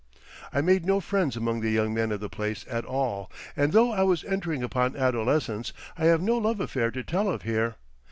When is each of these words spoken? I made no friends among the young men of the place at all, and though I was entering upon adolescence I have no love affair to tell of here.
I 0.51 0.61
made 0.61 0.83
no 0.83 0.99
friends 0.99 1.37
among 1.37 1.61
the 1.61 1.69
young 1.69 1.93
men 1.93 2.11
of 2.11 2.21
the 2.21 2.27
place 2.27 2.65
at 2.67 2.85
all, 2.85 3.29
and 3.55 3.71
though 3.71 3.91
I 3.91 4.01
was 4.01 4.23
entering 4.23 4.63
upon 4.63 4.95
adolescence 4.95 5.73
I 5.95 6.05
have 6.05 6.23
no 6.23 6.39
love 6.39 6.59
affair 6.59 6.89
to 6.89 7.03
tell 7.03 7.29
of 7.29 7.43
here. 7.43 7.75